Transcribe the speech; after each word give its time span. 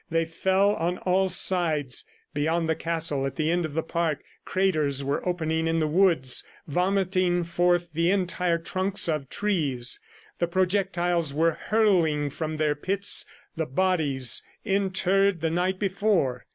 They 0.09 0.25
fell 0.25 0.73
on 0.77 0.97
all 0.97 1.29
sides. 1.29 2.07
Beyond 2.33 2.67
the 2.67 2.75
castle, 2.75 3.23
at 3.27 3.35
the 3.35 3.51
end 3.51 3.65
of 3.65 3.75
the 3.75 3.83
park, 3.83 4.23
craters 4.45 5.03
were 5.03 5.23
opening 5.29 5.67
in 5.67 5.77
the 5.79 5.85
woods, 5.87 6.43
vomiting 6.65 7.43
forth 7.43 7.93
the 7.93 8.09
entire 8.09 8.57
trunks 8.57 9.07
of 9.07 9.29
trees. 9.29 9.99
The 10.39 10.47
projectiles 10.47 11.35
were 11.35 11.51
hurling 11.51 12.31
from 12.31 12.57
their 12.57 12.73
pits 12.73 13.27
the 13.55 13.67
bodies 13.67 14.41
interred 14.65 15.41
the 15.41 15.51
night 15.51 15.77
before. 15.77 16.47